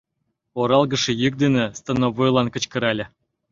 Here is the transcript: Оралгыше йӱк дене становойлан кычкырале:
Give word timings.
Оралгыше 0.59 1.11
йӱк 1.21 1.33
дене 1.43 1.65
становойлан 1.79 2.47
кычкырале: 2.53 3.05